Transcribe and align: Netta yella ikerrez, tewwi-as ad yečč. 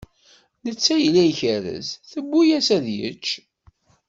Netta 0.65 0.95
yella 0.99 1.21
ikerrez, 1.31 1.87
tewwi-as 2.11 2.67
ad 2.77 2.85
yečč. 2.97 3.27